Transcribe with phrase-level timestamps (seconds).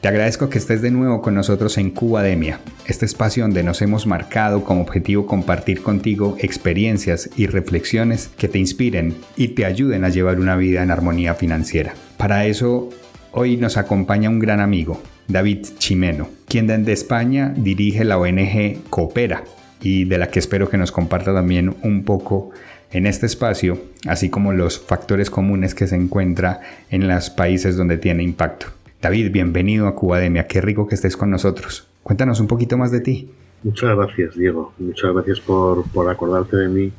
[0.00, 4.06] Te agradezco que estés de nuevo con nosotros en Cubademia, este espacio donde nos hemos
[4.06, 10.08] marcado como objetivo compartir contigo experiencias y reflexiones que te inspiren y te ayuden a
[10.08, 11.94] llevar una vida en armonía financiera.
[12.16, 12.90] Para eso,
[13.32, 19.42] hoy nos acompaña un gran amigo, David Chimeno, quien desde España dirige la ONG Coopera
[19.82, 22.50] y de la que espero que nos comparta también un poco
[22.92, 27.98] en este espacio, así como los factores comunes que se encuentra en los países donde
[27.98, 28.77] tiene impacto.
[29.00, 30.48] David, bienvenido a Cubademia.
[30.48, 31.86] Qué rico que estés con nosotros.
[32.02, 33.30] Cuéntanos un poquito más de ti.
[33.62, 34.72] Muchas gracias, Diego.
[34.76, 36.92] Muchas gracias por, acordarte de mí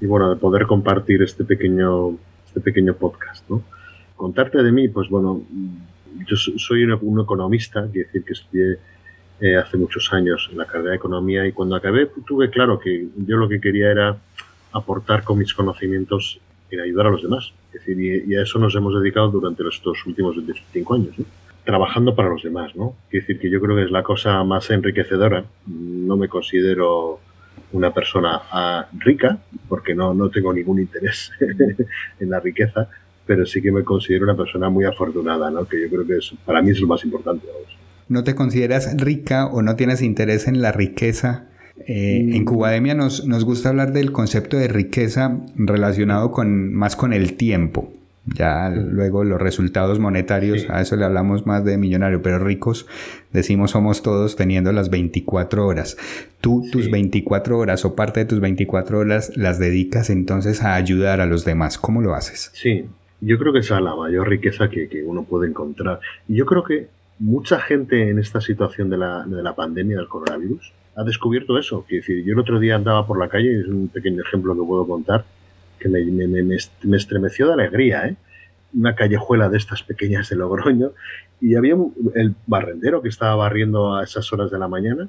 [0.00, 3.48] y bueno, de poder compartir este pequeño, este pequeño podcast.
[3.48, 3.62] ¿no?
[4.16, 5.42] Contarte de mí, pues bueno,
[6.26, 8.78] yo soy un, economista, quiere decir que estudié
[9.40, 13.06] eh, hace muchos años en la carrera de economía y cuando acabé tuve claro que
[13.16, 14.16] yo lo que quería era
[14.72, 16.40] aportar con mis conocimientos
[16.72, 17.52] en ayudar a los demás.
[17.72, 21.16] Es decir, y, a eso nos hemos dedicado durante estos últimos 25 años.
[21.16, 21.43] ¿no?
[21.64, 22.94] Trabajando para los demás, ¿no?
[23.10, 25.44] Quiero decir que yo creo que es la cosa más enriquecedora.
[25.66, 27.20] No me considero
[27.72, 31.30] una persona ah, rica, porque no, no tengo ningún interés
[32.20, 32.88] en la riqueza,
[33.26, 35.66] pero sí que me considero una persona muy afortunada, ¿no?
[35.66, 37.46] Que yo creo que es, para mí es lo más importante.
[38.08, 41.46] ¿No te consideras rica o no tienes interés en la riqueza?
[41.86, 42.44] Eh, En mm.
[42.44, 47.92] Cubademia nos, nos gusta hablar del concepto de riqueza relacionado con, más con el tiempo.
[48.26, 52.86] Ya luego los resultados monetarios, a eso le hablamos más de millonario, pero ricos
[53.32, 55.98] decimos somos todos teniendo las 24 horas.
[56.40, 61.20] Tú tus 24 horas o parte de tus 24 horas las dedicas entonces a ayudar
[61.20, 61.76] a los demás.
[61.76, 62.50] ¿Cómo lo haces?
[62.54, 62.86] Sí,
[63.20, 66.00] yo creo que esa es la mayor riqueza que, uno puede encontrar.
[66.26, 70.72] Yo creo que mucha gente en esta situación de la, de la pandemia del coronavirus
[70.96, 71.84] ha descubierto eso.
[71.86, 74.66] Que decir, yo el otro día andaba por la calle, es un pequeño ejemplo que
[74.66, 75.24] puedo contar,
[75.88, 78.16] me, me, estremeció de alegría, ¿eh?
[78.74, 80.92] Una callejuela de estas pequeñas de Logroño
[81.40, 81.76] y había
[82.14, 85.08] el barrendero que estaba barriendo a esas horas de la mañana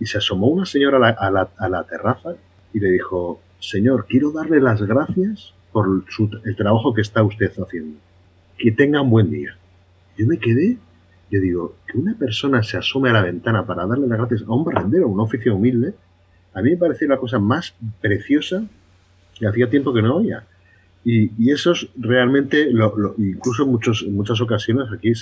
[0.00, 2.34] y se asomó una señora a la, a la, terraza
[2.72, 6.04] y le dijo, señor, quiero darle las gracias por
[6.44, 7.98] el trabajo que está usted haciendo.
[8.58, 9.56] Que tenga un buen día.
[10.18, 10.78] Yo me quedé,
[11.30, 14.52] yo digo, que una persona se asome a la ventana para darle las gracias a
[14.52, 15.94] un barrendero, un oficio humilde,
[16.56, 18.64] a mí me pareció la cosa más preciosa
[19.38, 20.44] que hacía tiempo que no oía.
[21.04, 25.12] Y, y eso es realmente, lo, incluso en, muchos, muchas ocasiones aquí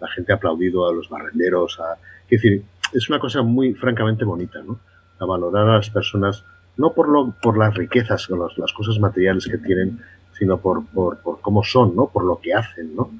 [0.00, 1.78] la gente ha aplaudido a los barrenderos.
[1.78, 1.94] A,
[2.28, 4.80] es decir, es una cosa muy francamente bonita, ¿no?
[5.18, 6.44] A valorar a las personas,
[6.76, 10.00] no por, lo, por las riquezas las, las cosas materiales que tienen,
[10.36, 12.08] sino por, por, por, cómo son, ¿no?
[12.08, 13.10] Por lo que hacen, ¿no?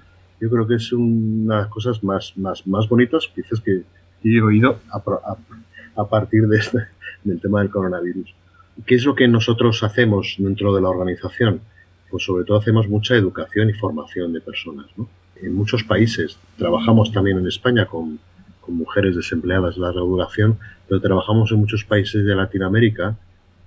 [0.41, 3.83] Yo creo que es una de las cosas más, más, más bonitas, quizás que
[4.25, 5.37] he oído a, a,
[6.01, 6.79] a partir de este,
[7.25, 8.35] del tema del coronavirus.
[8.87, 11.61] ¿Qué es lo que nosotros hacemos dentro de la organización?
[12.11, 14.87] Pues sobre todo hacemos mucha educación y formación de personas.
[15.37, 18.19] En muchos países, trabajamos también en España con,
[18.69, 20.57] mujeres desempleadas de la regulación,
[20.89, 23.17] pero trabajamos en muchos países de Latinoamérica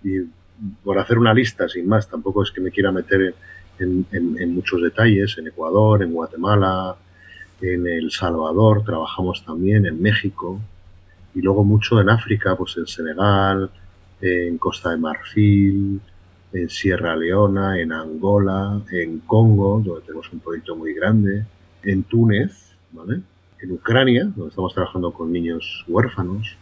[0.02, 0.20] y
[0.82, 3.36] por hacer una lista, sin más, tampoco es que me quiera meter
[3.80, 6.96] en, muchos detalles, en Ecuador, en Guatemala,
[7.60, 10.62] en El Salvador, trabajamos también en México
[11.36, 13.70] y luego mucho en África, pues en Senegal,
[14.24, 16.00] en Costa de Marfil,
[16.54, 21.46] en Sierra Leona, en Angola, en Congo, donde tenemos un proyecto muy grande,
[21.84, 23.22] en Túnez, ¿vale?
[23.62, 26.56] en Ucrania, donde estamos trabajando con niños huérfanos,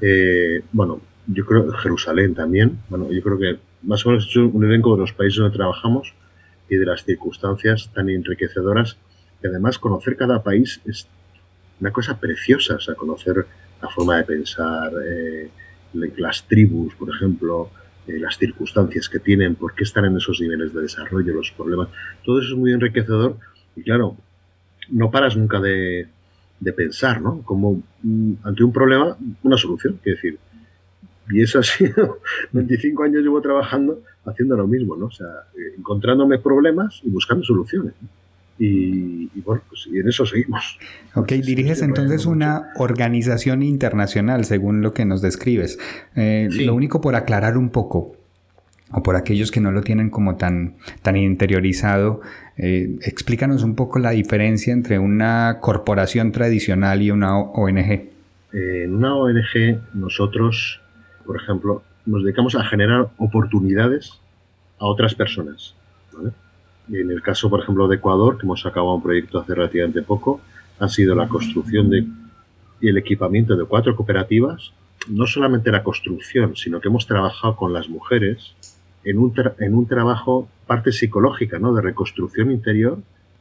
[0.00, 4.64] eh, bueno, yo creo Jerusalén también, bueno, yo creo que más o menos es un
[4.64, 6.12] elenco de los países donde trabajamos
[6.68, 8.96] y de las circunstancias tan enriquecedoras.
[9.42, 11.06] Y además conocer cada país es
[11.80, 13.46] una cosa preciosa, o conocer
[13.80, 15.50] la forma de pensar, eh,
[15.92, 17.70] las tribus, por ejemplo,
[18.06, 21.88] eh, las circunstancias que tienen, por qué están en esos niveles de desarrollo, los problemas.
[22.24, 23.36] Todo eso es muy enriquecedor
[23.76, 24.16] y claro,
[24.90, 26.08] no paras nunca de,
[26.76, 27.42] pensar, ¿no?
[27.42, 29.98] Como mm, ante un problema, una solución.
[30.04, 30.38] Es decir,
[31.30, 32.20] Y eso ha sido,
[32.52, 35.06] 25 años llevo trabajando haciendo lo mismo, ¿no?
[35.06, 35.26] O sea,
[35.56, 37.94] eh, encontrándome problemas y buscando soluciones.
[38.62, 40.78] Y, bueno, pues y en eso seguimos.
[41.14, 45.78] Ok, diriges entonces una organización internacional, según lo que nos describes.
[46.14, 48.16] Eh, lo único por aclarar un poco,
[48.92, 52.20] o por aquellos que no lo tienen como tan, tan interiorizado,
[52.58, 58.10] eh, explícanos un poco la diferencia entre una corporación tradicional y una ONG.
[58.52, 60.82] En una ONG nosotros,
[61.24, 64.20] por ejemplo, nos dedicamos a generar oportunidades
[64.78, 65.74] a otras personas.
[66.92, 70.40] En el caso, por ejemplo, de Ecuador, que hemos acabado un proyecto hace relativamente poco,
[70.78, 72.06] ha sido la construcción de,
[72.80, 74.72] y el equipamiento de cuatro cooperativas.
[75.08, 78.54] No solamente la construcción, sino que hemos trabajado con las mujeres
[79.04, 81.74] en un, en un trabajo, parte psicológica, ¿no?
[81.74, 82.98] De reconstrucción interior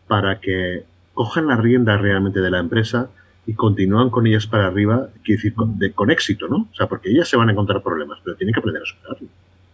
[0.07, 3.09] para que cojan la rienda realmente de la empresa
[3.45, 6.67] y continúan con ellas para arriba, quiere decir, con, de, con éxito, ¿no?
[6.71, 9.27] O sea, porque ellas se van a encontrar problemas, pero tienen que aprender a superarlo.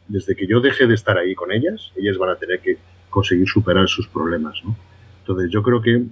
[0.08, 2.78] Desde que yo deje de estar ahí con ellas, ellas van a tener que
[3.16, 4.76] conseguir superar sus problemas, ¿no?
[5.22, 6.04] Entonces, yo creo que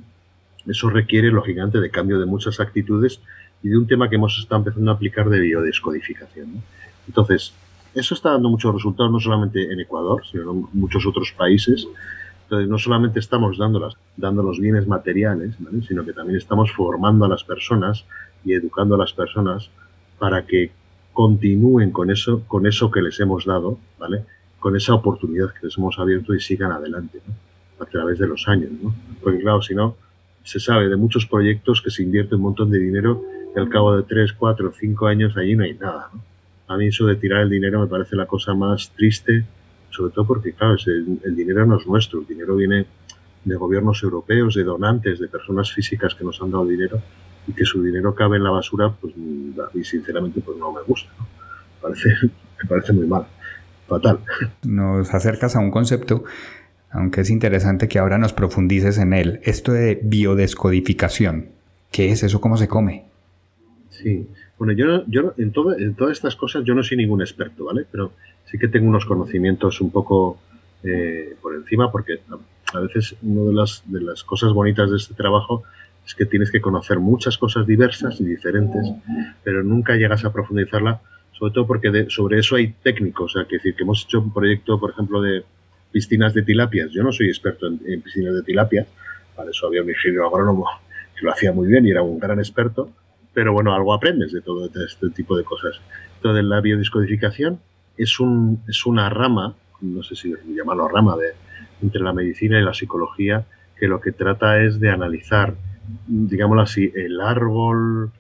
[0.66, 3.20] eso requiere, lógicamente, de cambio de muchas actitudes
[3.62, 6.64] y de un tema que hemos estado empezando a aplicar de biodescodificación.
[7.06, 7.54] Entonces,
[7.94, 11.86] eso está dando muchos resultados no solamente en Ecuador, sino en muchos otros países.
[12.44, 17.28] Entonces, no solamente estamos dando, dando los bienes materiales, sino que también estamos formando a
[17.28, 18.06] las personas
[18.46, 19.70] y educando a las personas
[20.20, 20.72] para que
[21.12, 24.24] continúen con eso, con eso que les hemos dado, ¿vale?
[24.64, 27.20] Con esa oportunidad que les hemos abierto y sigan adelante,
[27.80, 28.96] A través de los años, ¿no?
[29.22, 29.98] Porque claro, si no,
[30.42, 33.22] se sabe de muchos proyectos que se invierte un montón de dinero
[33.54, 36.10] y al cabo de 3, 4, 5 años allí no hay nada,
[36.70, 39.44] a mí eso de tirar el dinero me parece la cosa más triste,
[39.90, 42.86] sobre todo porque, claro, el, dinero no es nuestro, el dinero viene
[43.44, 47.02] de gobiernos europeos, de donantes, de personas físicas que nos han dado dinero
[47.48, 50.84] y que su dinero cabe en la basura, pues a mí sinceramente pues no me
[50.84, 51.12] gusta,
[51.84, 53.28] me parece muy mal,
[53.88, 54.20] fatal.
[54.64, 56.24] Nos acercas a un concepto,
[56.92, 61.50] aunque es interesante que ahora nos profundices en él, esto de biodescodificación.
[61.92, 62.42] ¿Qué es eso?
[62.42, 63.06] ¿Cómo se come?
[63.90, 64.28] Sí,
[64.58, 67.86] bueno, yo, yo en, todo, en todas estas cosas yo no soy ningún experto, ¿vale?
[67.92, 68.14] Pero
[68.46, 70.38] sí que tengo unos conocimientos un poco
[70.84, 72.20] eh, por encima, porque
[72.74, 75.64] a, veces una de las, de las cosas bonitas de este trabajo
[76.06, 78.86] es que tienes que conocer muchas cosas diversas y diferentes,
[79.44, 81.02] pero nunca llegas a profundizarla,
[81.44, 84.32] sobre todo porque sobre eso hay técnicos, o sea, que decir que hemos hecho un
[84.32, 85.44] proyecto, por ejemplo, de
[85.92, 86.90] piscinas de tilapias.
[86.92, 88.88] Yo no soy experto en, piscinas de tilapias,
[89.36, 90.66] para eso había un ingeniero agrónomo
[91.20, 92.90] que lo hacía muy bien y era un gran experto,
[93.34, 95.82] pero bueno, algo aprendes de todo este tipo de cosas.
[96.16, 97.60] Entonces, la biodescodificación
[97.98, 101.32] es, un, es una rama, no sé si llamarlo rama, de,
[101.82, 103.46] entre la medicina y la psicología,
[103.78, 105.56] que lo que trata es de analizar,
[106.08, 108.14] digámoslo así, el árbol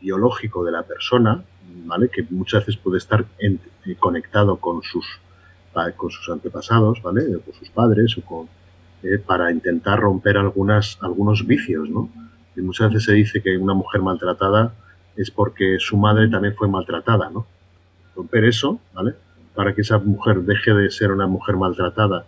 [0.00, 1.42] biológico de la persona,
[1.86, 2.08] ¿vale?
[2.08, 3.58] que muchas veces puede estar eh,
[3.98, 5.06] conectado con sus,
[5.96, 7.38] con sus antepasados, ¿vale?
[7.44, 8.48] con sus padres, o con,
[9.02, 12.10] eh, para intentar romper algunas, algunos vicios, ¿no?
[12.56, 14.72] Y muchas veces se dice que una mujer maltratada
[15.16, 17.46] es porque su madre también fue maltratada, ¿no?
[18.16, 19.14] Romper eso, ¿vale?
[19.54, 22.26] Para que esa mujer deje de ser una mujer maltratada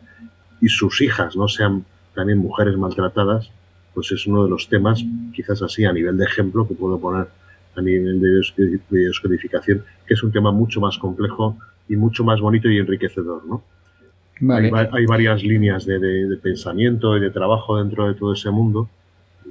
[0.61, 1.85] y sus hijas no sean
[2.15, 3.51] también mujeres maltratadas,
[3.93, 5.05] pues es uno de los temas,
[5.35, 7.29] quizás así a nivel de ejemplo, que puedo poner
[7.77, 11.57] a nivel de descodificación, que es un tema mucho más complejo
[11.89, 13.63] y mucho más bonito y enriquecedor, ¿no?
[14.55, 18.89] Hay, hay, varias líneas de, de, pensamiento y de trabajo dentro de todo ese mundo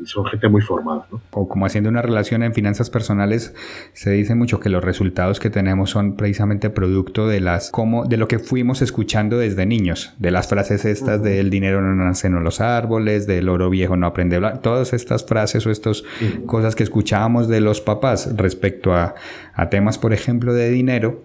[0.06, 1.08] son gente muy formada.
[1.12, 1.22] ¿no?
[1.32, 3.53] O como haciendo una relación en finanzas personales,
[3.94, 8.18] se dice mucho que los resultados que tenemos son precisamente producto de las como de
[8.18, 12.27] lo que fuimos escuchando desde niños, de las frases estas de el dinero no nace
[12.27, 16.03] en los árboles, del oro viejo no aprende a hablar, todas estas frases o estas
[16.46, 19.15] cosas que escuchábamos de los papás respecto a,
[19.53, 21.22] a temas, por ejemplo, de dinero,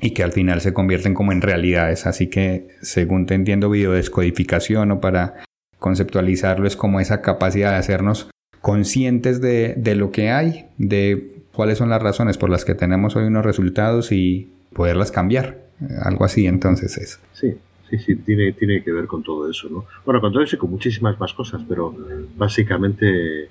[0.00, 2.06] y que al final se convierten como en realidades.
[2.06, 5.44] Así que, según te entiendo, videodescodificación o para
[5.80, 11.78] conceptualizarlo es como esa capacidad de hacernos conscientes de, de, lo que hay, de cuáles
[11.78, 15.58] son las razones por las que tenemos hoy unos resultados y poderlas cambiar.
[16.02, 17.20] Algo así entonces es.
[17.32, 17.54] Sí,
[17.88, 19.86] sí, sí, tiene, tiene que ver con todo eso, ¿no?
[20.04, 21.96] Bueno, con todo eso y con muchísimas más cosas, pero
[22.36, 23.48] básicamente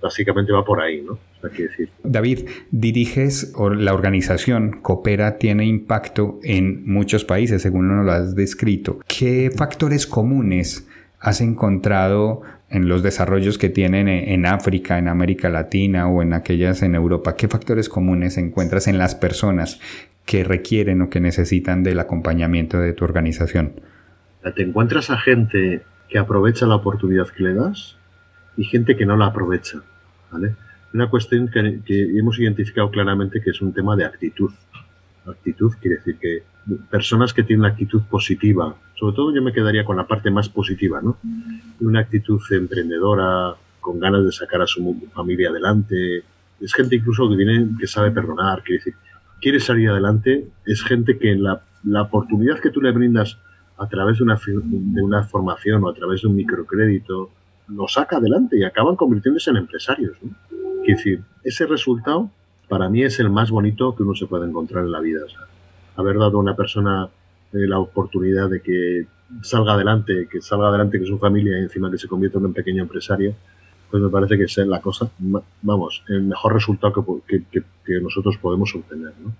[0.00, 1.18] básicamente va por ahí, ¿no?
[1.42, 1.90] decir.
[2.02, 8.34] David, diriges o la organización Coopera tiene impacto en muchos países, según nos lo has
[8.34, 8.98] descrito.
[9.06, 10.88] ¿Qué factores comunes
[11.20, 16.82] has encontrado en los desarrollos que tienen en África, en América Latina o en aquellas
[16.82, 17.36] en Europa?
[17.36, 19.80] ¿Qué factores comunes encuentras en las personas
[20.24, 23.80] que requieren o que necesitan del acompañamiento de tu organización?
[24.54, 27.96] Te encuentras a gente que aprovecha la oportunidad que le das
[28.56, 29.80] y gente que no la aprovecha.
[30.30, 30.54] ¿vale?
[30.92, 34.50] Una cuestión que, hemos identificado claramente que es un tema de actitud.
[35.32, 36.42] Actitud, quiere decir que
[36.90, 40.48] personas que tienen una actitud positiva, sobre todo yo me quedaría con la parte más
[40.48, 41.18] positiva, ¿no?
[41.80, 46.24] Una actitud emprendedora, con ganas de sacar a su familia adelante.
[46.60, 48.94] Es gente incluso que viene, que sabe perdonar, quiere decir,
[49.40, 53.38] quiere salir adelante, es gente que la, la oportunidad que tú le brindas
[53.78, 57.30] a través de una, de una formación o a través de un microcrédito,
[57.68, 60.16] lo saca adelante y acaban convirtiéndose en empresarios.
[60.22, 60.32] ¿no?
[60.84, 62.30] Quiere decir, ese resultado
[62.68, 65.20] para mí es el más bonito que uno se puede encontrar en la vida.
[65.96, 67.08] haber dado a una persona
[67.52, 69.06] eh, la oportunidad de que
[69.42, 72.52] salga adelante, que salga adelante que su familia y encima que se convierta en un
[72.52, 73.34] pequeño empresario,
[73.90, 75.08] pues me parece que es la cosa,
[75.62, 79.12] vamos, el mejor resultado que, que, que nosotros podemos obtener.
[79.22, 79.32] ¿no?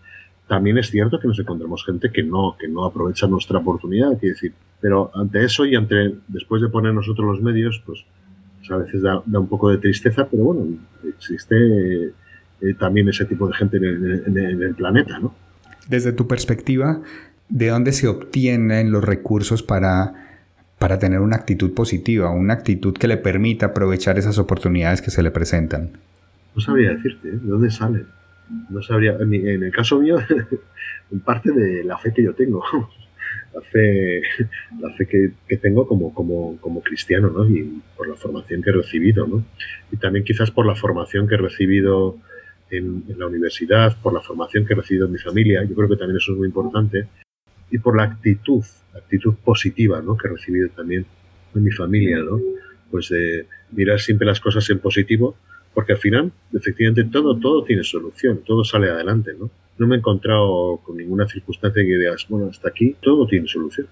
[0.46, 4.34] También es cierto que nos encontramos gente que no, que no aprovecha nuestra oportunidad, quiero
[4.34, 8.04] decir, pero ante eso y ante después de poner nosotros los medios, pues,
[8.58, 10.78] pues a veces da, un poco de tristeza, pero bueno,
[11.08, 12.12] existe
[12.60, 15.34] eh, también ese tipo de gente en el, planeta, ¿no?
[15.88, 17.02] Desde tu perspectiva,
[17.48, 20.14] ¿de dónde se obtienen los recursos para,
[20.78, 25.22] para tener una actitud positiva, una actitud que le permita aprovechar esas oportunidades que se
[25.22, 25.90] le presentan?
[26.54, 27.32] No sabría decirte, ¿eh?
[27.32, 28.06] ¿de dónde salen?
[28.70, 30.16] No sabría, en, el caso mío,
[31.12, 32.64] en parte de la fe que yo tengo,
[33.54, 34.22] la fe,
[34.80, 37.46] la fe que, tengo como, como, como, cristiano, ¿no?
[37.46, 39.44] Y por la formación que he recibido, ¿no?
[39.92, 42.16] Y también quizás por la formación que he recibido
[42.70, 45.96] en, la universidad, por la formación que he recibido en mi familia, yo creo que
[45.96, 47.08] también eso es muy importante,
[47.70, 50.16] y por la actitud, actitud positiva, ¿no?
[50.16, 51.04] Que he recibido también
[51.54, 52.40] en mi familia, ¿no?
[52.90, 55.36] Pues de mirar siempre las cosas en positivo
[55.76, 59.50] porque al final, efectivamente, todo, todo tiene solución, todo sale adelante, ¿no?
[59.76, 63.86] No me he encontrado con ninguna circunstancia que digas, bueno, hasta aquí todo tiene solución.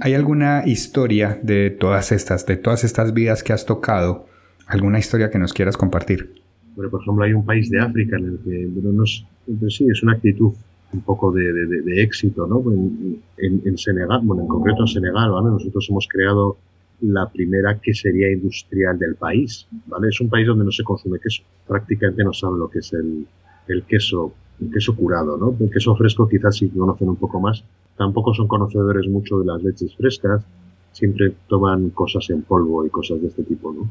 [0.00, 4.26] ¿Hay alguna historia de todas estas, de todas estas vidas que has tocado?
[4.66, 6.42] ¿Alguna historia que nos quieras compartir?
[6.80, 10.12] Bueno, por ejemplo, hay un país de África en el que, bueno, sí, es una
[10.12, 10.50] actitud
[10.94, 12.62] un poco de, de, éxito, ¿no?
[12.72, 15.50] En, en, Senegal, bueno, en concreto en Senegal, ¿vale?
[15.50, 16.56] Nosotros hemos creado
[17.02, 20.08] la primera quesería industrial del país, ¿vale?
[20.08, 21.42] Es un país donde no se consume queso.
[21.68, 23.26] Prácticamente no saben lo que es el,
[23.68, 24.32] el queso,
[24.62, 25.54] el queso curado, ¿no?
[25.60, 27.62] El queso fresco quizás sí conocen un poco más.
[27.98, 30.46] Tampoco son conocedores mucho de las leches frescas.
[30.92, 33.90] Siempre toman cosas en polvo y cosas de este tipo, ¿no?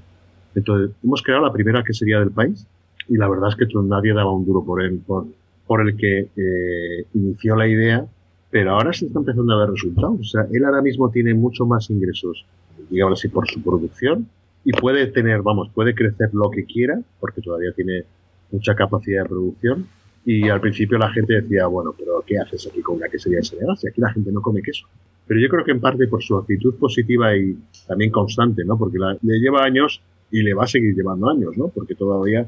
[0.56, 2.66] Entonces, hemos creado la primera quesería del país
[3.10, 5.26] y la verdad es que nadie daba un duro por él, por,
[5.68, 8.06] por el que eh, inició la idea,
[8.50, 10.20] pero ahora se está empezando a ver resultados.
[10.20, 12.46] O sea, él ahora mismo tiene mucho más ingresos
[12.90, 14.28] digamos así, por su producción
[14.64, 18.04] y puede tener, vamos, puede crecer lo que quiera porque todavía tiene
[18.52, 19.88] mucha capacidad de producción.
[20.26, 23.78] Y al principio la gente decía, bueno, pero ¿qué haces aquí con la quesería Senegal
[23.78, 24.86] si aquí la gente no come queso?
[25.26, 28.78] Pero yo creo que en parte por su actitud positiva y también constante, ¿no?
[28.78, 31.70] Porque le lleva años y le va a seguir llevando años, ¿no?
[31.70, 32.48] Porque todavía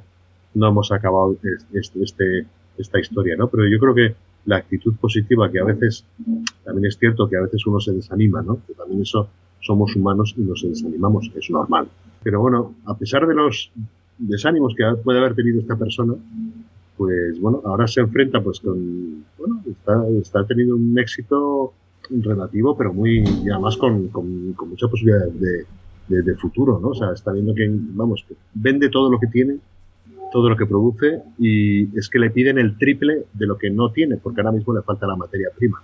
[0.54, 1.36] no hemos acabado
[1.74, 2.46] este,
[2.78, 3.48] esta historia, ¿no?
[3.48, 4.16] Pero yo creo que
[4.46, 6.06] la actitud positiva, que a veces,
[6.64, 8.60] también es cierto que a veces uno se desanima, ¿no?
[8.66, 9.30] Que también eso
[9.60, 11.88] somos humanos y nos desanimamos, es normal.
[12.24, 13.72] Pero bueno, a pesar de los
[14.18, 16.16] desánimos que puede haber tenido esta persona,
[16.98, 21.74] pues bueno, ahora se enfrenta pues con, bueno, está, está teniendo un éxito
[22.10, 25.66] relativo, pero muy, y además con, con, mucha posibilidad de,
[26.22, 26.90] de, futuro, ¿no?
[26.90, 29.58] O está viendo que, vamos, que vende todo lo que tiene,
[30.32, 33.92] todo lo que produce, y es que le piden el triple de lo que no
[33.92, 35.82] tiene, porque ahora mismo le falta la materia prima.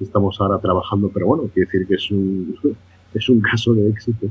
[0.00, 2.56] Estamos ahora trabajando, pero bueno, quiere decir que es un,
[3.14, 4.28] es un caso de éxito.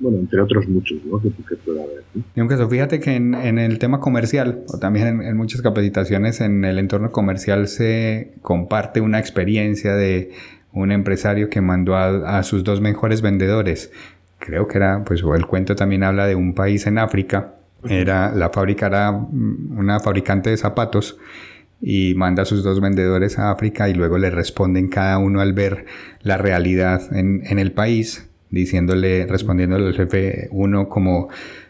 [0.00, 1.20] Bueno, entre otros muchos, ¿no?
[1.20, 2.04] Que, puede haber.
[2.14, 6.64] Y aunque eso, fíjate que en, el tema comercial, o también en, muchas capacitaciones en
[6.64, 10.30] el entorno comercial se comparte una experiencia de
[10.72, 13.90] un empresario que mandó a, sus dos mejores vendedores.
[14.38, 17.57] Creo que era, pues el cuento también habla de un país en África.
[17.88, 21.16] Era, la fábrica era una fabricante de zapatos
[21.80, 25.52] y manda a sus dos vendedores a África y luego le responden cada uno al
[25.52, 25.86] ver
[26.22, 31.28] la realidad en, en el país, diciéndole, respondiéndole al jefe uno como,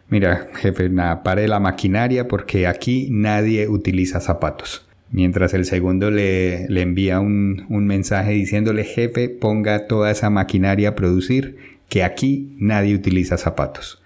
[0.09, 4.87] mira, jefe, nada, pare la maquinaria porque aquí nadie utiliza zapatos.
[5.11, 10.91] Mientras el segundo le, le envía un, un mensaje diciéndole, jefe, ponga toda esa maquinaria
[10.91, 11.57] a producir,
[11.89, 14.03] que aquí nadie utiliza zapatos.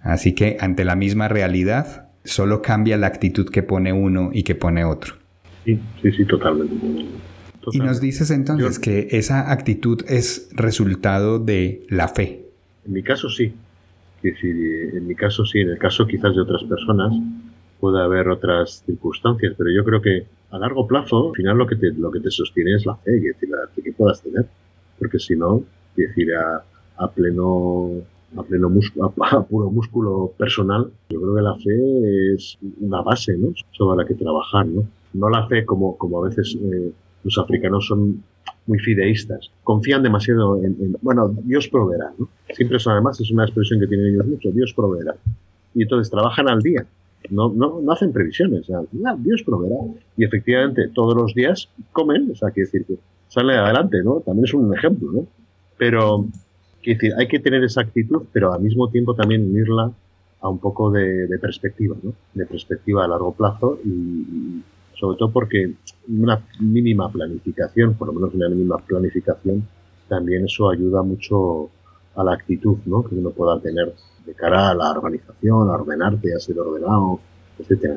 [0.00, 4.54] Así que ante la misma realidad, Solo cambia la actitud que pone uno y que
[4.54, 5.14] pone otro.
[5.64, 6.74] Sí, sí, sí, totalmente.
[7.72, 12.44] Y nos dices entonces que esa actitud es resultado de la fe.
[12.84, 13.52] En mi caso sí.
[14.22, 17.12] En mi caso sí, en el caso quizás de otras personas
[17.80, 21.76] puede haber otras circunstancias, pero yo creo que a largo plazo, al final lo que
[21.76, 24.46] te, lo que te sostiene es la fe, decir, la fe que puedas tener.
[24.98, 25.62] Porque si no,
[25.96, 28.02] decir, a pleno
[28.36, 29.12] a pleno músculo,
[29.48, 33.48] puro músculo personal, yo creo que la fe es una base, ¿no?
[33.72, 34.84] Sobre la que trabajar, ¿no?
[35.14, 36.92] no la fe como, como a veces eh,
[37.24, 38.22] los africanos son
[38.66, 42.28] muy fideístas, confían demasiado en, bueno, Dios proveerá, ¿no?
[42.52, 45.14] Siempre eso además es una expresión que tienen ellos mucho, Dios proveerá.
[45.74, 46.86] Y entonces trabajan al día,
[47.30, 48.66] no, no, no hacen previsiones,
[49.18, 49.76] Dios proveerá.
[50.16, 54.20] Y efectivamente todos los días comen, o sea, quiere decir que sale adelante, ¿no?
[54.20, 55.26] También es un ejemplo, ¿no?
[55.78, 56.26] Pero,
[56.82, 59.92] quiere decir, hay que tener esa actitud, pero al mismo tiempo también unirla
[60.40, 62.12] a un poco de, perspectiva, ¿no?
[62.34, 64.62] De perspectiva a largo plazo y
[64.94, 65.74] sobre todo porque
[66.08, 69.66] una mínima planificación, por lo menos una mínima planificación,
[70.08, 71.70] también eso ayuda mucho
[72.16, 73.04] a la actitud ¿no?
[73.04, 73.94] que uno pueda tener
[74.26, 77.20] de cara a la organización, a ordenarte, a ser ordenado,
[77.58, 77.94] etcétera.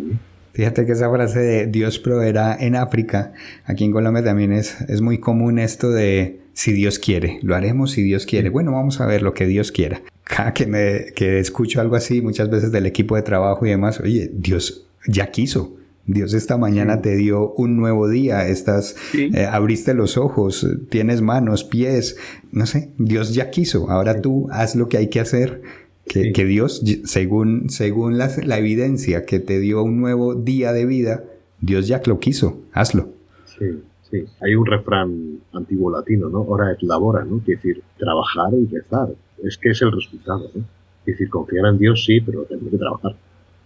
[0.54, 3.34] Fíjate que esa frase de Dios proveerá en África,
[3.66, 7.92] aquí en Colombia también es, es muy común esto de si Dios quiere, lo haremos
[7.92, 8.50] si Dios quiere.
[8.50, 10.02] Bueno, vamos a ver lo que Dios quiera.
[10.24, 14.00] Cada que, me, que escucho algo así muchas veces del equipo de trabajo y demás,
[14.00, 15.76] oye, Dios ya quiso.
[16.08, 21.64] Dios esta mañana te dio un nuevo día, estás, eh, abriste los ojos, tienes manos,
[21.64, 22.18] pies,
[22.52, 25.62] no sé, Dios ya quiso, ahora tú haz lo que hay que hacer,
[26.08, 31.24] que, Dios, según, según la, la, evidencia que te dio un nuevo día de vida,
[31.62, 33.14] Dios ya lo quiso, hazlo.
[33.46, 33.66] Sí,
[34.12, 36.42] sí, hay un refrán antiguo latino, ¿no?
[36.42, 37.40] Hora es labora, ¿no?
[37.40, 39.10] Quiere decir, trabajar y rezar,
[39.44, 40.62] es que es el resultado, ¿no?
[41.06, 43.16] Es decir, confiar en Dios sí, pero tenemos que trabajar.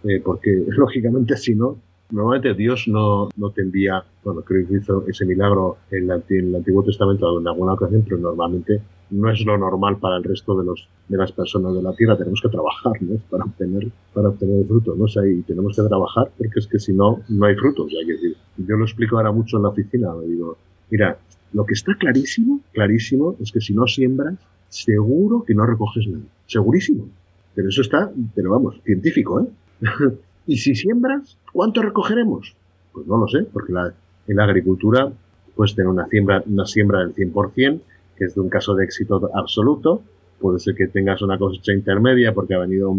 [0.04, 1.78] Eh, porque lógicamente si no,
[2.10, 6.84] Normalmente Dios no, no te envía, bueno, creo que hizo ese milagro en, el Antiguo
[6.84, 10.88] Testamento en alguna ocasión, pero normalmente no es lo normal para el resto de los
[11.08, 12.16] de las personas de la tierra.
[12.16, 13.16] Tenemos que trabajar, ¿no?
[13.30, 15.06] Para obtener, para obtener el fruto, ¿no?
[15.26, 17.92] y tenemos que trabajar porque es que si no, no hay frutos.
[17.92, 20.08] O yo lo explico ahora mucho en la oficina.
[20.26, 20.56] Digo,
[20.90, 21.18] mira,
[21.52, 24.34] lo que está clarísimo, clarísimo, es que si no siembras,
[24.68, 26.24] seguro que no recoges nada.
[26.46, 27.08] Segurísimo.
[27.54, 29.46] Pero eso está, pero vamos, científico, ¿eh?
[30.48, 32.54] Y si siembras, ¿cuánto recogeremos?
[32.92, 33.92] Pues no lo sé, porque la,
[34.28, 35.12] en la agricultura
[35.56, 37.80] puedes tener una siembra, una siembra del 100%,
[38.16, 40.02] que es de un caso de éxito absoluto.
[40.40, 42.94] Puede ser que tengas una cosecha intermedia porque ha venido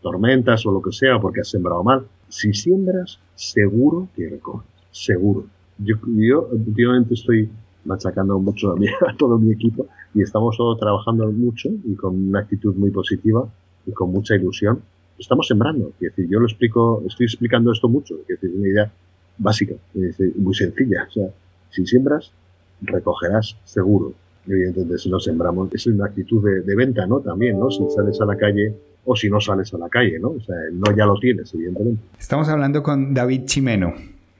[0.00, 2.06] tormentas o lo que sea, porque has sembrado mal.
[2.28, 4.68] Si siembras, seguro que recoges.
[4.90, 5.46] Seguro.
[5.78, 7.48] Yo, yo últimamente estoy
[7.84, 8.76] machacando mucho a,
[9.10, 13.46] a todo mi equipo y estamos todos trabajando mucho y con una actitud muy positiva
[13.86, 14.80] y con mucha ilusión
[15.18, 15.88] estamos sembrando.
[16.00, 18.92] Es decir, yo lo explico, estoy explicando esto mucho, es decir, una idea
[19.38, 19.74] básica,
[20.36, 21.06] muy sencilla.
[21.08, 21.28] O sea,
[21.70, 22.32] si siembras,
[22.82, 24.14] recogerás seguro.
[24.46, 27.20] Evidentemente, si no sembramos, es una actitud de, venta, ¿no?
[27.20, 27.70] También, ¿no?
[27.70, 28.74] Si sales a la calle
[29.04, 30.30] o si no sales a la calle, ¿no?
[30.30, 32.02] O sea, no ya lo tienes, evidentemente.
[32.18, 33.94] Estamos hablando con David Chimeno,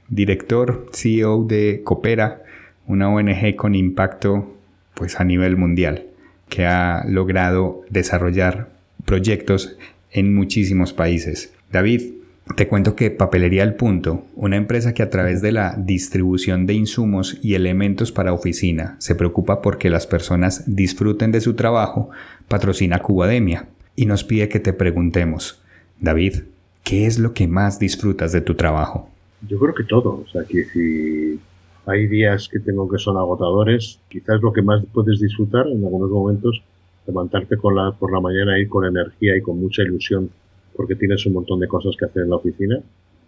[0.09, 2.43] director, CEO de Coopera,
[2.87, 4.53] una ONG con impacto
[4.93, 6.07] pues a nivel mundial,
[6.49, 8.69] que ha logrado desarrollar
[9.05, 9.77] proyectos
[10.11, 11.53] en muchísimos países.
[11.71, 12.22] David,
[12.55, 16.73] te cuento que Papelería El Punto, una empresa que a través de la distribución de
[16.73, 22.09] insumos y elementos para oficina se preocupa porque las personas disfruten de su trabajo,
[22.49, 25.61] patrocina Cubademia y nos pide que te preguntemos,
[25.99, 26.43] David,
[26.83, 29.09] ¿qué es lo que más disfrutas de tu trabajo?
[29.47, 31.39] Yo creo que todo, o sea, que si
[31.85, 36.11] hay días que tengo que son agotadores, quizás lo que más puedes disfrutar en algunos
[36.11, 36.61] momentos
[37.07, 40.29] levantarte con la, por la mañana y con energía y con mucha ilusión
[40.75, 42.79] porque tienes un montón de cosas que hacer en la oficina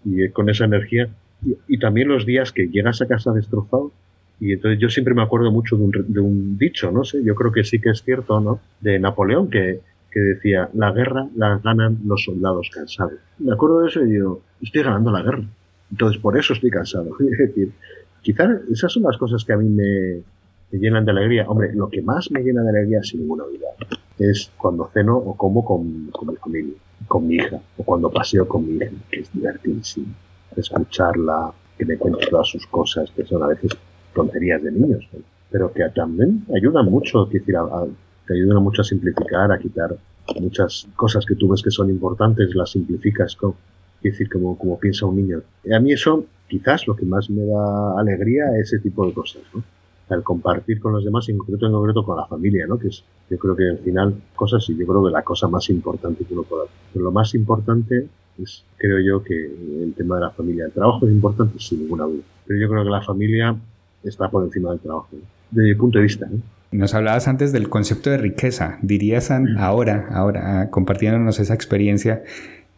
[0.04, 1.10] y con esa energía
[1.68, 3.92] y, también los días que llegas a casa destrozado
[4.40, 7.36] y entonces yo siempre me acuerdo mucho de un, de un dicho, no sé, yo
[7.36, 8.60] creo que sí que es cierto, ¿no?
[8.82, 9.80] De Napoleón que,
[10.12, 13.20] que decía, la guerra la ganan los soldados cansados.
[13.40, 15.44] Me acuerdo de eso y digo, estoy ganando la guerra.
[15.92, 17.16] Entonces por eso estoy cansado.
[17.32, 17.72] es decir,
[18.22, 20.22] quizás esas son las cosas que a mí me,
[20.72, 21.46] me llenan de alegría.
[21.48, 23.68] Hombre, lo que más me llena de alegría, sin ninguna duda,
[24.18, 26.74] es cuando ceno o como con, con mi familia,
[27.08, 30.08] con mi hija, o cuando paseo con mi hija, que es divertidísimo.
[30.56, 33.72] Escucharla, que me cuente todas sus cosas, que son a veces
[34.14, 35.08] tonterías de niños,
[35.52, 37.56] pero que también ayudan mucho, decir,
[38.26, 39.96] te ayudan mucho a simplificar, a quitar
[40.40, 43.56] muchas cosas que tú ves que son importantes, las simplificas, como,
[44.02, 45.42] decir, como, como piensa un niño.
[45.64, 49.14] Y a mí eso, quizás lo que más me da alegría es ese tipo de
[49.14, 49.64] cosas, ¿no?
[50.10, 52.78] al compartir con los demás, en concreto, en concreto con la familia, ¿no?
[52.78, 55.70] Que es, yo creo que al final, cosas, y yo creo que la cosa más
[55.70, 56.76] importante que uno puede hacer.
[56.94, 58.08] Pero lo más importante
[58.42, 60.66] es, creo yo, que el tema de la familia.
[60.66, 62.24] El trabajo es importante, sin ninguna duda.
[62.46, 63.56] Pero yo creo que la familia
[64.04, 65.08] está por encima del trabajo,
[65.50, 66.30] desde mi punto de vista.
[66.72, 68.78] Nos hablabas antes del concepto de riqueza.
[68.82, 72.24] Dirías ahora, ahora, compartiéndonos esa experiencia,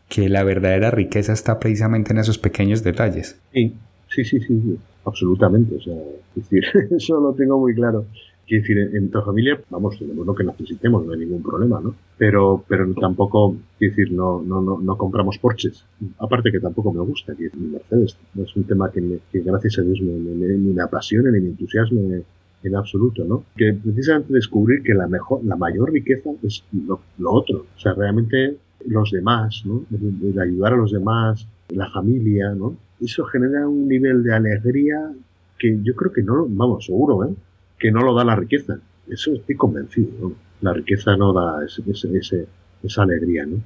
[0.08, 3.38] que la verdadera riqueza está precisamente en esos pequeños detalles.
[3.52, 3.76] Sí,
[4.08, 5.76] sí, sí, sí absolutamente.
[5.76, 5.96] O sea,
[6.36, 8.06] es decir, eso lo tengo muy claro.
[8.48, 11.94] Quiero decir, en nuestra familia, vamos, tenemos lo que necesitemos, no hay ningún problema, ¿no?
[12.18, 15.84] Pero, pero tampoco, quiero decir, no, no, no, no compramos Porsches.
[16.20, 18.18] Aparte que tampoco me gusta, quiero decir, Mercedes.
[18.34, 21.30] No es un tema que, me, que gracias a Dios me, me, ni me apasione
[21.32, 22.24] ni me entusiasme
[22.64, 23.44] en absoluto, ¿no?
[23.56, 27.66] Que precisamente descubrir que la mejor, la mayor riqueza es lo, otro.
[27.76, 29.84] O sea, realmente los demás, ¿no?
[29.92, 32.78] El ayudar a los demás, la familia, ¿no?
[33.00, 35.12] Eso genera un nivel de alegría
[35.60, 37.34] que yo creo que no, vamos, seguro, ¿eh?
[37.80, 38.80] Que no lo da la riqueza.
[39.08, 40.34] Eso estoy convencido.
[40.62, 42.48] La riqueza no da ese,
[42.84, 43.46] esa alegría.
[43.46, 43.58] ¿no?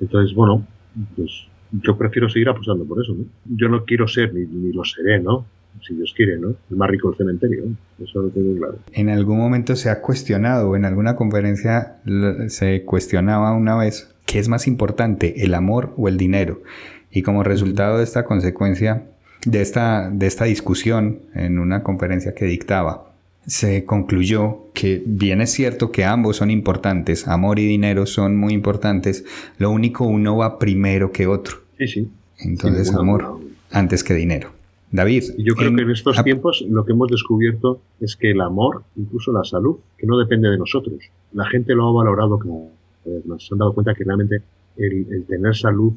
[0.00, 0.66] Entonces, bueno,
[1.16, 3.16] pues yo prefiero seguir apostando por eso.
[3.44, 5.44] Yo no quiero ser, ni, ni lo seré, ¿no?
[5.82, 6.54] si Dios quiere, ¿no?
[6.70, 7.64] El más rico del cementerio,
[8.02, 8.78] eso lo tengo claro.
[8.92, 11.98] En algún momento se ha cuestionado, en alguna conferencia
[12.48, 16.62] se cuestionaba una vez, ¿qué es más importante, el amor o el dinero?
[17.10, 19.04] Y como resultado de esta consecuencia,
[19.44, 23.05] de esta, de esta discusión en una conferencia que dictaba,
[23.46, 28.52] se concluyó que bien es cierto que ambos son importantes, amor y dinero son muy
[28.52, 29.24] importantes,
[29.58, 31.58] lo único uno va primero que otro.
[31.78, 32.10] Sí, sí.
[32.38, 33.40] Entonces, sí, amor no.
[33.70, 34.50] antes que dinero.
[34.90, 35.24] David.
[35.38, 38.84] Yo creo en, que en estos tiempos lo que hemos descubierto es que el amor,
[38.96, 40.98] incluso la salud, que no depende de nosotros.
[41.32, 42.38] La gente lo ha valorado
[43.04, 43.42] vez más.
[43.44, 44.42] Se han dado cuenta que realmente
[44.76, 45.92] el, el tener salud,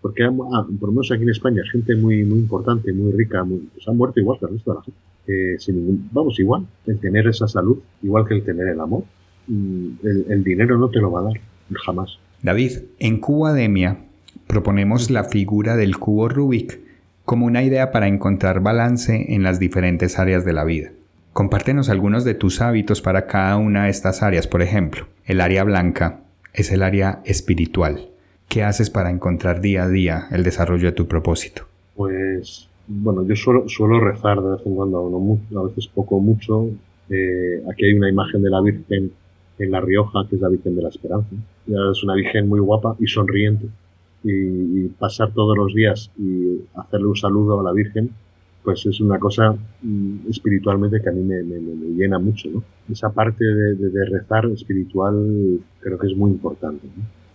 [0.00, 3.58] porque ah, por lo menos aquí en España, gente muy, muy importante, muy rica, muy,
[3.72, 5.00] pues han muerto igual que el resto de la gente.
[5.26, 9.04] Eh, sin ningún, vamos, igual, el tener esa salud, igual que el tener el amor,
[9.48, 11.40] el, el dinero no te lo va a dar,
[11.84, 12.18] jamás.
[12.42, 13.98] David, en Cubademia
[14.46, 16.80] proponemos la figura del cubo Rubik
[17.24, 20.90] como una idea para encontrar balance en las diferentes áreas de la vida.
[21.32, 24.46] Compártenos algunos de tus hábitos para cada una de estas áreas.
[24.46, 26.20] Por ejemplo, el área blanca
[26.52, 28.08] es el área espiritual.
[28.48, 31.66] ¿Qué haces para encontrar día a día el desarrollo de tu propósito?
[31.94, 36.68] Pues, bueno, yo suelo, suelo rezar de vez en cuando, a veces poco mucho.
[37.08, 39.12] Eh, aquí hay una imagen de la Virgen
[39.58, 41.28] en La Rioja, que es la Virgen de la Esperanza.
[41.66, 43.66] Es una Virgen muy guapa y sonriente
[44.24, 48.10] y, pasar todos los días y hacerle un saludo a la Virgen,
[48.62, 51.58] pues es una cosa mm, espiritualmente que a mí me, me,
[51.96, 52.62] llena mucho, ¿no?
[52.90, 56.86] Esa parte de, rezar espiritual creo que es muy importante.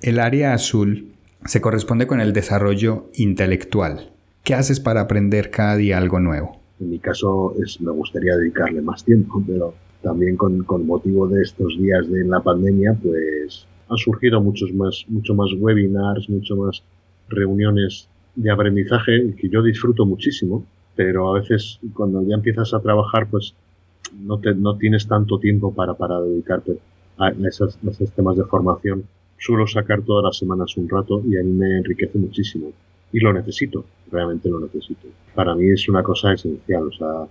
[0.01, 1.07] El área azul
[1.45, 4.11] se corresponde con el desarrollo intelectual.
[4.47, 6.57] ¿Qué haces para aprender cada día algo nuevo?
[6.79, 11.41] En mi caso es, me gustaría dedicarle más tiempo, pero también con, con motivo de
[11.41, 16.81] estos días de la pandemia, pues han surgido muchos más, mucho más webinars, mucho más
[17.27, 20.63] reuniones de aprendizaje que yo disfruto muchísimo,
[20.95, 23.53] pero a veces cuando ya empiezas a trabajar, pues
[24.17, 26.79] no, te, no tienes tanto tiempo para, para dedicarte
[27.17, 29.03] a esos, a esos temas de formación.
[29.37, 32.71] Suelo sacar todas las semanas un rato y a mí me enriquece muchísimo.
[33.11, 35.07] Y lo necesito, realmente lo necesito.
[35.33, 37.23] Para mí es una cosa esencial, o sea,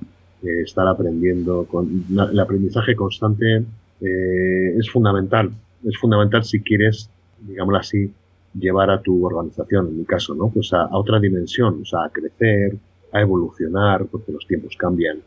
[0.42, 3.64] eh, estar aprendiendo, con, el aprendizaje constante
[4.00, 5.50] eh, es fundamental
[5.84, 7.10] es fundamental si quieres,
[7.40, 8.12] digámoslo así,
[8.58, 10.48] llevar a tu organización, en mi caso, ¿no?
[10.48, 12.76] Pues a, a, otra dimensión, o sea, a crecer,
[13.12, 15.18] a evolucionar, porque los tiempos cambian,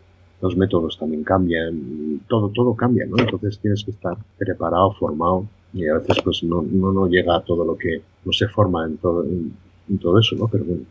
[0.42, 3.18] los métodos también cambian, todo, todo cambia, ¿no?
[3.20, 7.42] Entonces tienes que estar preparado, formado, y a veces pues no, no, no llega a
[7.44, 9.54] todo lo que no se forma en todo, en,
[9.90, 10.48] en todo eso, ¿no?
[10.48, 10.84] Pero bueno,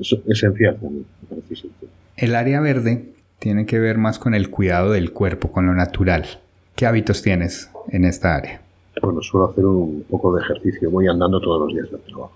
[0.00, 1.90] es esencial también, me parece esencial.
[2.16, 6.24] El área verde tiene que ver más con el cuidado del cuerpo, con lo natural.
[6.74, 8.62] ¿Qué hábitos tienes en esta área?
[9.02, 12.34] bueno, suelo hacer un poco de ejercicio, voy andando todos los días del trabajo.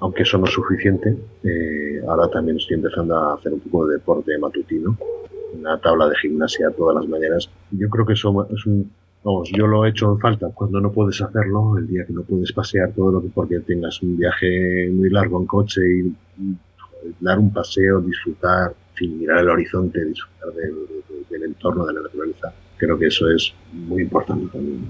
[0.00, 3.94] Aunque eso no es suficiente, eh, ahora también estoy empezando a hacer un poco de
[3.94, 4.96] deporte matutino,
[5.58, 7.50] una tabla de gimnasia todas las mañanas.
[7.70, 8.90] Yo creo que eso es un,
[9.32, 12.22] vamos, yo lo he hecho en falta cuando no puedes hacerlo, el día que no
[12.22, 16.06] puedes pasear todo lo que porque tengas un viaje muy largo en coche y,
[16.42, 16.56] y
[17.20, 20.74] dar un paseo, disfrutar, en fin, mirar el horizonte, disfrutar del,
[21.08, 24.86] del, del entorno, de la naturaleza creo que eso es muy importante también.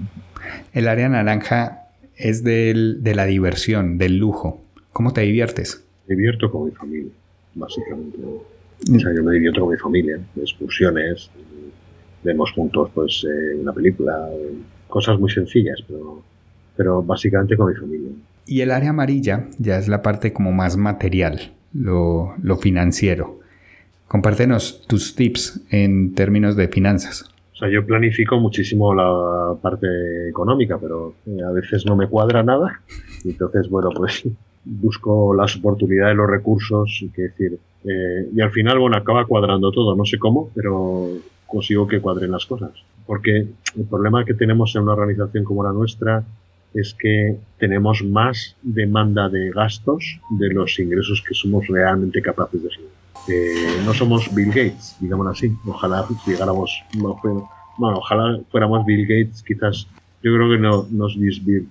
[0.73, 4.63] El área naranja es del, de la diversión, del lujo.
[4.93, 5.85] ¿Cómo te diviertes?
[6.07, 7.11] Me divierto con mi familia,
[7.55, 8.17] básicamente.
[8.23, 11.29] O sea, yo me divierto con mi familia, excursiones,
[12.23, 14.29] vemos juntos pues eh, una película,
[14.87, 16.21] cosas muy sencillas, pero,
[16.75, 18.09] pero básicamente con mi familia.
[18.45, 23.39] Y el área amarilla ya es la parte como más material, lo, lo financiero.
[24.07, 27.29] Compártenos tus tips en términos de finanzas.
[27.53, 29.85] O sea, yo planifico muchísimo la parte
[30.29, 32.81] económica, pero eh, a veces no me cuadra nada.
[33.23, 34.23] Y entonces, bueno, pues
[34.63, 39.95] busco las oportunidades, los recursos, que decir, eh, y al final, bueno, acaba cuadrando todo,
[39.95, 41.09] no sé cómo, pero
[41.49, 42.71] consigo que cuadren las cosas.
[43.05, 46.23] Porque el problema que tenemos en una organización como la nuestra
[46.73, 52.69] es que tenemos más demanda de gastos de los ingresos que somos realmente capaces de
[52.69, 52.99] generar.
[53.27, 55.51] Eh, no somos Bill Gates, digamos así.
[55.65, 57.19] Ojalá llegáramos, no,
[57.77, 59.87] bueno, ojalá fuéramos Bill Gates, quizás
[60.21, 61.17] yo creo que no, nos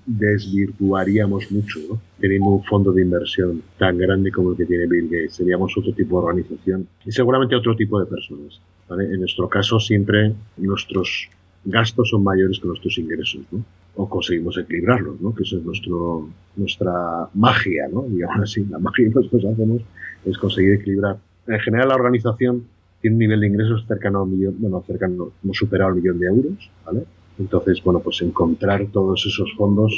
[0.06, 2.00] desvirtuaríamos mucho, ¿no?
[2.18, 5.34] teniendo un fondo de inversión tan grande como el que tiene Bill Gates.
[5.34, 8.60] Seríamos otro tipo de organización y seguramente otro tipo de personas.
[8.90, 11.28] En nuestro caso siempre nuestros
[11.64, 13.62] gastos son mayores que nuestros ingresos, ¿no?
[13.96, 15.34] o conseguimos equilibrarlos, ¿no?
[15.34, 18.02] que eso es nuestro, nuestra magia, ¿no?
[18.08, 19.82] digamos así, la magia que nosotros hacemos
[20.24, 21.18] es conseguir equilibrar.
[21.46, 22.64] En general la organización
[23.02, 26.18] tiene un nivel de ingresos cercano a un millón, bueno, cercano, hemos superado el millón
[26.18, 27.04] de euros, ¿vale?
[27.38, 29.92] Entonces, bueno, pues encontrar todos esos fondos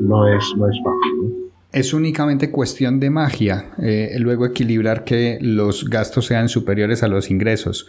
[0.00, 1.50] no es, no es fácil.
[1.72, 7.30] Es únicamente cuestión de magia, eh, luego equilibrar que los gastos sean superiores a los
[7.30, 7.86] ingresos.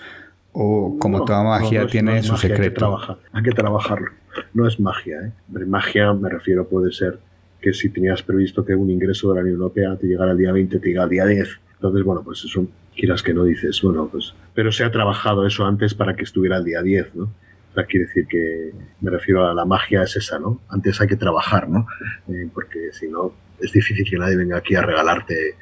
[0.53, 2.63] O como toda magia tiene su secreto.
[2.63, 4.07] Hay que, trabajar, hay que trabajarlo.
[4.53, 5.19] No es magia.
[5.21, 5.65] ¿eh?
[5.65, 7.19] Magia me refiero puede ser
[7.61, 10.51] que si tenías previsto que un ingreso de la Unión Europea te llegara al día
[10.51, 11.47] 20, te llega al día 10.
[11.75, 15.65] Entonces, bueno, pues eso, quieras que no dices, bueno, pues, pero se ha trabajado eso
[15.65, 17.29] antes para que estuviera al día 10, ¿no?
[17.71, 20.59] O sea, quiere decir que me refiero a la magia es esa, ¿no?
[20.69, 21.87] Antes hay que trabajar, ¿no?
[22.27, 25.55] Eh, porque si no, es difícil que nadie venga aquí a regalarte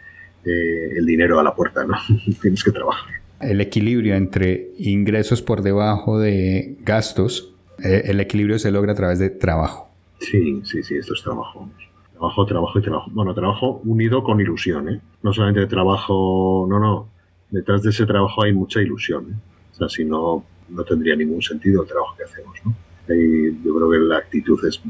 [0.45, 1.95] eh, el dinero a la puerta, ¿no?
[2.41, 3.13] Tienes que trabajar.
[3.39, 9.19] El equilibrio entre ingresos por debajo de gastos, eh, el equilibrio se logra a través
[9.19, 9.89] de trabajo.
[10.19, 11.69] Sí, sí, sí, esto es trabajo.
[12.11, 13.11] Trabajo, trabajo y trabajo.
[13.11, 14.99] Bueno, trabajo unido con ilusión, ¿eh?
[15.23, 17.09] No solamente trabajo, no, no.
[17.49, 19.31] Detrás de ese trabajo hay mucha ilusión.
[19.31, 19.35] ¿eh?
[19.71, 22.57] O sea, si no, no tendría ningún sentido el trabajo que hacemos.
[22.65, 22.75] ¿no?
[23.13, 24.81] Y yo creo que la actitud es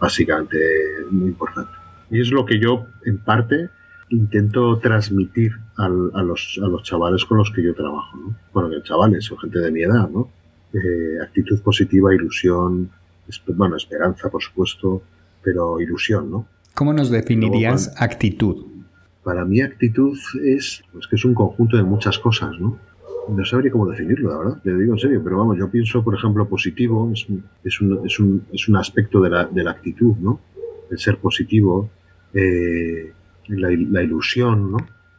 [0.00, 0.58] básicamente
[1.10, 1.70] muy importante.
[2.10, 3.68] Y es lo que yo, en parte,
[4.10, 8.16] intento transmitir a, los, a los chavales con los que yo trabajo.
[8.16, 8.36] ¿no?
[8.52, 10.30] Bueno, que chavales son gente de mi edad, ¿no?
[10.72, 12.90] Eh, actitud positiva, ilusión,
[13.54, 15.02] bueno, esperanza, por supuesto,
[15.42, 16.46] pero ilusión, ¿no?
[16.74, 18.66] ¿Cómo nos definirías actitud?
[19.24, 22.78] Para mí actitud es, pues que es un conjunto de muchas cosas, ¿no?
[23.28, 26.14] No sabría cómo definirlo, la verdad, te digo en serio, pero vamos, yo pienso, por
[26.14, 29.72] ejemplo, positivo es un, es un, es un, es un aspecto de la, de la,
[29.72, 30.40] actitud, ¿no?
[30.90, 31.90] El ser positivo,
[32.32, 33.12] eh,
[33.48, 34.78] la, la, ilusión, ¿no?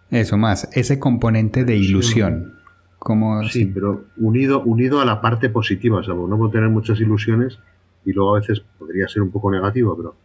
[0.09, 2.53] Eso más, ese componente de ilusión.
[2.97, 6.27] Como sí, pero unido, unido a la parte positiva, ¿sabes?
[6.27, 7.59] No puedo tener muchas ilusiones
[8.05, 10.15] y luego a veces podría ser un poco negativo, pero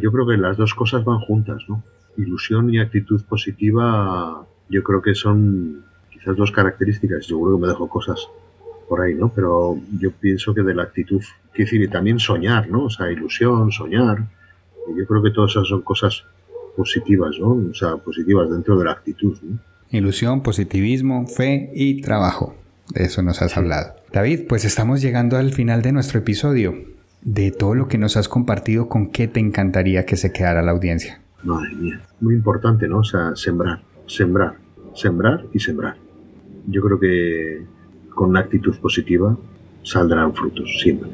[0.00, 1.82] yo creo que las dos cosas van juntas, ¿no?
[2.16, 5.84] Ilusión y actitud positiva, yo creo que son
[6.24, 8.18] esas dos características, seguro que me dejo cosas
[8.88, 9.30] por ahí, ¿no?
[9.34, 11.20] Pero yo pienso que de la actitud,
[11.52, 12.84] quiero decir, y también soñar, ¿no?
[12.84, 14.26] O sea, ilusión, soñar.
[14.96, 16.24] yo creo que todas esas son cosas
[16.76, 17.50] positivas, ¿no?
[17.70, 19.58] O sea, positivas dentro de la actitud, ¿no?
[19.90, 22.54] Ilusión, positivismo, fe y trabajo.
[22.94, 23.94] De eso nos has hablado.
[24.10, 26.74] David, pues estamos llegando al final de nuestro episodio.
[27.20, 30.72] De todo lo que nos has compartido, ¿con qué te encantaría que se quedara la
[30.72, 31.20] audiencia?
[31.42, 32.98] Madre mía, muy importante, ¿no?
[32.98, 34.56] O sea, sembrar, sembrar,
[34.94, 36.03] sembrar y sembrar
[36.66, 37.62] yo creo que
[38.14, 39.36] con una actitud positiva
[39.82, 41.10] saldrán frutos siempre.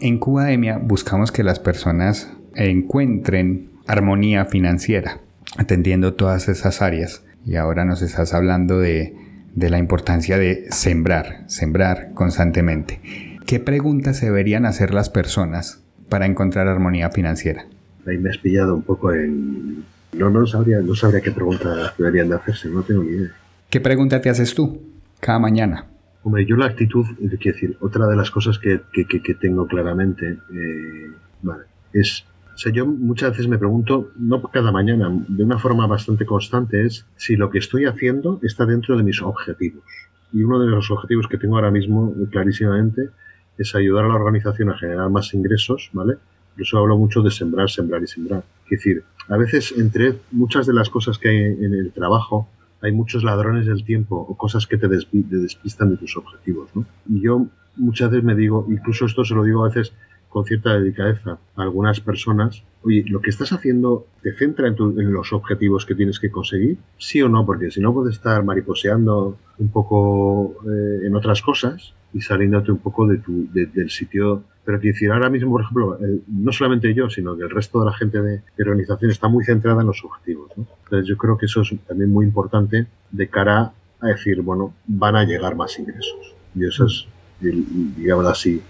[0.00, 5.20] En Cubademia buscamos que las personas encuentren armonía financiera,
[5.56, 7.24] atendiendo todas esas áreas.
[7.46, 9.14] Y ahora nos estás hablando de,
[9.54, 13.00] de la importancia de sembrar, sembrar constantemente.
[13.46, 17.66] ¿Qué preguntas deberían hacer las personas para encontrar armonía financiera?
[18.06, 19.84] Ahí me has pillado un poco en...
[20.14, 23.30] No, no sabría, no sabría qué preguntas deberían de hacerse, no tengo ni idea.
[23.68, 24.80] ¿Qué pregunta te haces tú?
[25.20, 25.86] Cada mañana?
[26.22, 27.06] Hombre, yo la actitud,
[27.38, 31.10] quiero decir, otra de las cosas que, que, tengo claramente, eh,
[31.42, 32.24] vale, es,
[32.72, 37.36] yo muchas veces me pregunto, no cada mañana, de una forma bastante constante, es si
[37.36, 39.84] lo que estoy haciendo está dentro de mis objetivos.
[40.32, 43.10] Y uno de los objetivos que tengo ahora mismo, clarísimamente,
[43.58, 46.14] es ayudar a la organización a generar más ingresos, ¿vale?
[46.54, 48.44] Por eso hablo mucho de sembrar, sembrar y sembrar.
[48.64, 52.48] Es decir, a veces entre muchas de las cosas que hay en el trabajo,
[52.84, 56.68] hay muchos ladrones del tiempo o cosas que te, despistan de tus objetivos.
[56.74, 56.84] ¿no?
[57.08, 59.94] Y yo muchas veces me digo, incluso esto se lo digo a veces
[60.28, 65.32] con cierta delicadeza a algunas personas, oye, lo que estás haciendo te centra en, los
[65.32, 69.68] objetivos que tienes que conseguir, sí o no, porque si no puedes estar mariposeando un
[69.68, 74.94] poco eh, en otras cosas y saliéndote un poco de tu, del sitio pero quiero
[74.94, 78.22] decir, ahora mismo, por ejemplo, no solamente yo, sino que el resto de la gente
[78.22, 80.52] de, organización está muy centrada en los objetivos.
[80.94, 85.16] Entonces yo creo que eso es también muy importante de cara a decir, bueno, van
[85.16, 86.34] a llegar más ingresos.
[86.54, 87.06] Y eso es,
[87.40, 88.62] digamos así,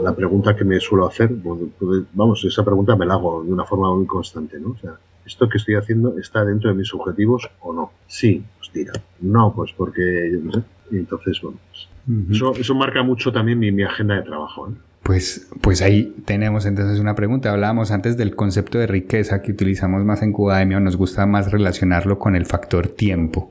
[0.00, 3.52] la pregunta que me suelo hacer, pues, pues, vamos, esa pregunta me la hago de
[3.52, 4.70] una forma muy constante, ¿no?
[4.70, 4.92] O sea,
[5.26, 7.90] ¿esto que estoy haciendo está dentro de mis objetivos o no?
[8.06, 8.92] Sí, pues tira.
[9.20, 10.62] No, pues porque, yo no sé.
[10.92, 11.88] Y entonces, bueno, pues,
[12.30, 14.68] eso, eso marca mucho también mi, mi agenda de trabajo.
[14.68, 14.72] ¿eh?
[15.10, 17.50] Pues, pues ahí tenemos entonces una pregunta.
[17.50, 22.20] Hablábamos antes del concepto de riqueza que utilizamos más en Cubademia, nos gusta más relacionarlo
[22.20, 23.50] con el factor tiempo.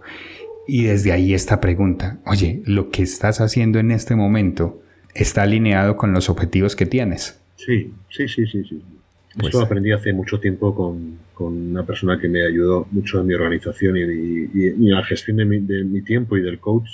[0.70, 4.82] Y desde ahí esta pregunta, oye, ¿lo que estás haciendo en este momento
[5.14, 7.42] está alineado con los objetivos que tienes?
[7.58, 8.82] Sí, sí, sí, sí, sí.
[9.36, 13.34] Pues Esto aprendí hace mucho tiempo con, una persona que me ayudó mucho en mi
[13.34, 16.88] organización y, en la gestión de mi, tiempo y del coach,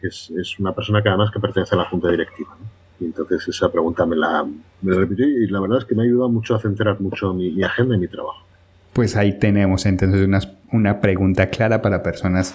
[0.00, 0.30] que es,
[0.60, 2.56] una persona que además que pertenece a la junta directiva.
[3.02, 4.46] Y entonces esa pregunta me la,
[4.82, 7.50] me repitió y la verdad es que me ha ayudado mucho a centrar mucho mi,
[7.50, 8.46] mi agenda y mi trabajo.
[8.92, 12.54] Pues ahí tenemos entonces una, una pregunta clara para personas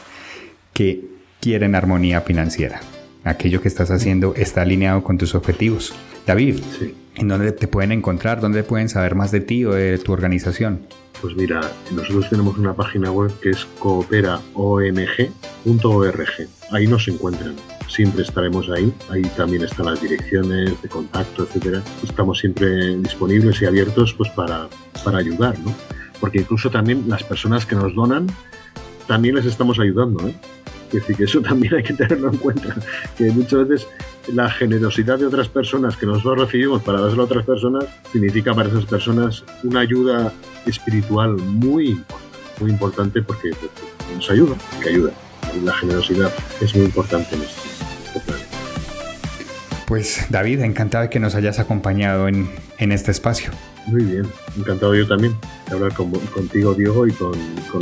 [0.73, 1.05] que
[1.41, 2.79] quieren armonía financiera.
[3.23, 5.93] Aquello que estás haciendo está alineado con tus objetivos.
[6.25, 6.59] David,
[7.15, 8.39] ¿en dónde te pueden encontrar?
[8.39, 10.81] ¿Dónde pueden saber más de ti o de tu organización?
[11.21, 11.59] Pues mira,
[11.91, 15.07] nosotros tenemos una página web que es cooperaong.org.
[16.71, 17.55] Ahí nos encuentran.
[17.87, 18.93] Siempre estaremos ahí.
[19.09, 21.81] Ahí también están las direcciones de contacto, etcétera.
[22.03, 24.67] Estamos siempre disponibles y abiertos pues para,
[25.03, 25.73] para ayudar, ¿no?
[26.19, 28.27] Porque incluso también las personas que nos donan
[29.07, 30.35] también les estamos ayudando, ¿eh?
[30.87, 32.75] Es decir, que eso también hay que tenerlo en cuenta,
[33.17, 33.87] que muchas veces
[34.33, 38.69] la generosidad de otras personas que nosotros recibimos para dárselo a otras personas significa para
[38.69, 40.33] esas personas una ayuda
[40.65, 42.01] espiritual muy
[42.59, 43.71] muy importante porque pues,
[44.15, 45.11] nos ayuda, que ayuda.
[45.63, 47.76] La generosidad es muy importante en planeta.
[49.87, 53.51] Pues David, encantado de que nos hayas acompañado en, en este espacio.
[53.85, 55.33] Muy bien, encantado yo también
[55.69, 57.31] de hablar contigo, Diego, y con,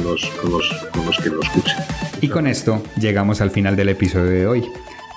[0.03, 1.75] los, con, los, con los que lo escuchen.
[2.21, 4.63] Y con esto llegamos al final del episodio de hoy.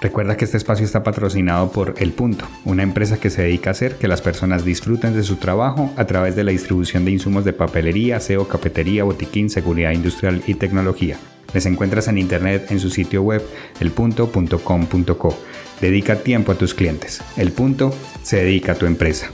[0.01, 3.73] Recuerda que este espacio está patrocinado por El Punto, una empresa que se dedica a
[3.73, 7.45] hacer que las personas disfruten de su trabajo a través de la distribución de insumos
[7.45, 11.19] de papelería, aseo, cafetería, botiquín, seguridad industrial y tecnología.
[11.55, 13.43] Les encuentras en internet en su sitio web
[13.81, 15.39] elpunto.com.co.
[15.81, 17.23] Dedica tiempo a tus clientes.
[17.37, 19.31] El Punto se dedica a tu empresa.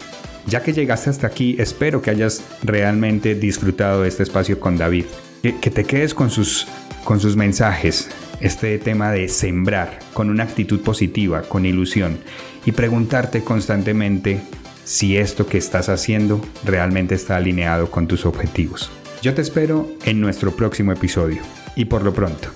[0.46, 5.06] Ya que llegaste hasta aquí, espero que hayas realmente disfrutado de este espacio con David.
[5.42, 6.66] Que, te quedes con sus,
[7.04, 12.18] con sus mensajes, este tema de sembrar con una actitud positiva, con ilusión
[12.64, 14.40] y preguntarte constantemente
[14.84, 18.90] si esto que estás haciendo realmente está alineado con tus objetivos.
[19.20, 21.42] Yo te espero en nuestro próximo episodio
[21.76, 22.48] y por lo pronto,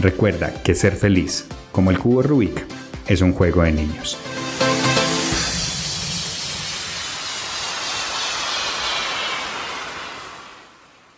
[0.00, 2.64] recuerda que ser feliz, como el cubo Rubik,
[3.06, 4.18] es un juego de niños.